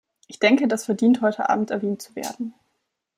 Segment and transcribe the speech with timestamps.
[0.25, 2.55] Ich denke, das verdient heute abend erwähnt zu werden.